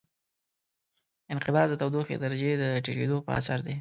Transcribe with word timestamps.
انقباض 1.31 1.69
د 1.71 1.75
تودوخې 1.81 2.15
د 2.17 2.21
درجې 2.25 2.51
د 2.61 2.63
ټیټېدو 2.85 3.17
په 3.25 3.31
اثر 3.39 3.59
دی. 3.65 3.69